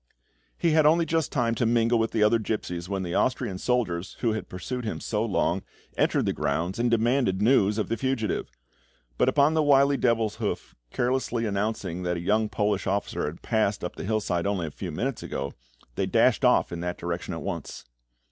He 0.57 0.71
had 0.71 0.87
only 0.87 1.05
just 1.05 1.31
time 1.31 1.53
to 1.53 1.65
mingle 1.67 1.99
with 1.99 2.09
the 2.09 2.23
other 2.23 2.39
gipsies 2.39 2.89
when 2.89 3.03
the 3.03 3.13
Austrian 3.13 3.59
soldiers, 3.59 4.17
who 4.21 4.33
had 4.33 4.49
pursued 4.49 4.83
him 4.83 4.99
so 4.99 5.23
long, 5.23 5.61
entered 5.95 6.25
the 6.25 6.33
grounds, 6.33 6.79
and 6.79 6.89
demanded 6.89 7.39
news 7.39 7.77
of 7.77 7.87
the 7.87 7.95
fugitive; 7.95 8.49
but 9.19 9.29
upon 9.29 9.53
the 9.53 9.61
wily 9.61 9.99
Devilshoof 9.99 10.73
carelessly 10.91 11.45
announcing 11.45 12.01
that 12.01 12.17
a 12.17 12.19
young 12.19 12.49
Polish 12.49 12.87
officer 12.87 13.25
had 13.27 13.43
passed 13.43 13.83
up 13.83 13.95
the 13.95 14.03
hillside 14.03 14.47
only 14.47 14.65
a 14.65 14.71
few 14.71 14.91
minutes 14.91 15.21
ago, 15.21 15.53
they 15.93 16.07
dashed 16.07 16.43
off 16.43 16.71
in 16.71 16.79
that 16.79 16.97
direction 16.97 17.35
at 17.35 17.43
once. 17.43 17.85